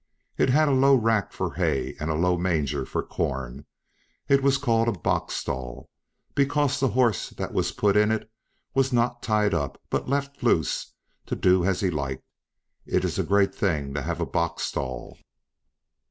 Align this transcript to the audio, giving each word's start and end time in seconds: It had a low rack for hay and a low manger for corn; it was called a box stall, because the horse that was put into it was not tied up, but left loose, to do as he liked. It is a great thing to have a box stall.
It 0.35 0.49
had 0.49 0.67
a 0.67 0.71
low 0.71 0.95
rack 0.95 1.31
for 1.31 1.53
hay 1.53 1.93
and 1.99 2.09
a 2.09 2.15
low 2.15 2.35
manger 2.35 2.87
for 2.87 3.03
corn; 3.03 3.67
it 4.27 4.41
was 4.41 4.57
called 4.57 4.87
a 4.87 4.91
box 4.97 5.35
stall, 5.35 5.91
because 6.33 6.79
the 6.79 6.87
horse 6.87 7.29
that 7.29 7.53
was 7.53 7.71
put 7.71 7.95
into 7.95 8.15
it 8.15 8.31
was 8.73 8.91
not 8.91 9.21
tied 9.21 9.53
up, 9.53 9.79
but 9.91 10.09
left 10.09 10.41
loose, 10.41 10.93
to 11.27 11.35
do 11.35 11.65
as 11.65 11.81
he 11.81 11.91
liked. 11.91 12.23
It 12.87 13.05
is 13.05 13.19
a 13.19 13.23
great 13.23 13.53
thing 13.53 13.93
to 13.93 14.01
have 14.01 14.19
a 14.19 14.25
box 14.25 14.63
stall. 14.63 15.19